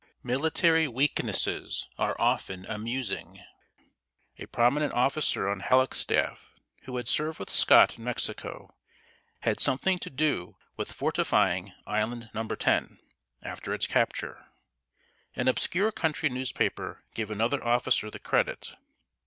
Military 0.23 0.87
weaknesses 0.87 1.87
are 1.99 2.19
often 2.19 2.65
amusing. 2.65 3.43
A 4.39 4.47
prominent 4.47 4.95
officer 4.95 5.47
on 5.47 5.59
Halleck's 5.59 5.99
staff, 5.99 6.55
who 6.85 6.97
had 6.97 7.07
served 7.07 7.37
with 7.37 7.51
Scott 7.51 7.99
in 7.99 8.03
Mexico, 8.03 8.73
had 9.41 9.59
something 9.59 9.99
to 9.99 10.09
do 10.09 10.57
with 10.75 10.91
fortifying 10.91 11.73
Island 11.85 12.31
Number 12.33 12.55
Ten, 12.55 12.97
after 13.43 13.75
its 13.75 13.85
capture. 13.85 14.47
An 15.35 15.47
obscure 15.47 15.91
country 15.91 16.29
newspaper 16.29 17.03
gave 17.13 17.29
another 17.29 17.63
officer 17.63 18.09
the 18.09 18.17
credit. 18.17 18.73